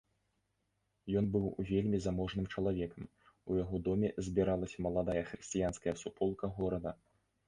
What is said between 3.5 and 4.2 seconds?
у яго доме